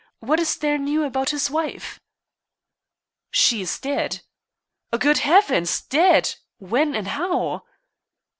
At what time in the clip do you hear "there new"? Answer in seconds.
0.57-1.03